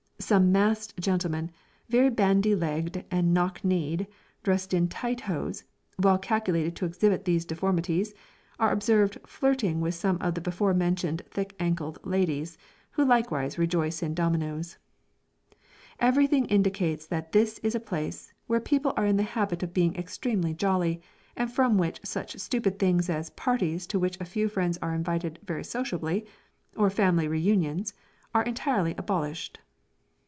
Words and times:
Some 0.31 0.51
masked 0.51 0.99
gentlemen, 1.01 1.49
very 1.89 2.11
bandy 2.11 2.53
legged 2.55 3.05
and 3.09 3.33
knock 3.33 3.65
kneed, 3.65 4.05
dressed 4.43 4.71
in 4.71 4.87
tight 4.87 5.21
hose, 5.21 5.63
well 5.99 6.19
calculated 6.19 6.75
to 6.75 6.85
exhibit 6.85 7.25
these 7.25 7.43
deformities, 7.43 8.13
are 8.59 8.71
observed 8.71 9.17
flirting 9.25 9.81
with 9.81 9.95
some 9.95 10.17
of 10.21 10.35
the 10.35 10.39
before 10.39 10.75
mentioned 10.75 11.23
thick 11.31 11.55
ankled 11.59 11.97
ladies, 12.05 12.57
who 12.91 13.03
likewise 13.03 13.57
rejoice 13.57 14.03
in 14.03 14.13
dominos. 14.13 14.77
Every 15.99 16.27
thing 16.27 16.45
indicates 16.45 17.07
that 17.07 17.31
this 17.31 17.57
is 17.63 17.73
a 17.73 17.79
place, 17.79 18.31
where 18.45 18.61
people 18.61 18.93
are 18.95 19.07
in 19.07 19.17
the 19.17 19.23
habit 19.23 19.63
of 19.63 19.73
being 19.73 19.95
extremely 19.95 20.53
jolly, 20.53 21.01
and 21.35 21.51
from 21.51 21.79
which 21.79 21.99
such 22.05 22.37
stupid 22.37 22.77
things 22.77 23.09
as 23.09 23.31
parties 23.31 23.87
to 23.87 23.97
which 23.97 24.21
a 24.21 24.25
few 24.25 24.47
friends 24.47 24.77
are 24.83 24.93
invited 24.93 25.39
"very 25.43 25.63
sociably", 25.63 26.27
or 26.77 26.91
family 26.91 27.27
re 27.27 27.39
unions, 27.39 27.95
are 28.35 28.43
entirely 28.43 28.93
abolished. 28.99 29.59